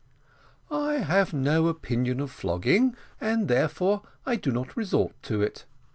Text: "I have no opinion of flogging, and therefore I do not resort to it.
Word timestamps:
"I 0.71 0.93
have 0.93 1.31
no 1.31 1.67
opinion 1.67 2.21
of 2.21 2.31
flogging, 2.31 2.95
and 3.19 3.47
therefore 3.47 4.01
I 4.25 4.35
do 4.35 4.51
not 4.51 4.75
resort 4.75 5.11
to 5.21 5.43
it. 5.43 5.65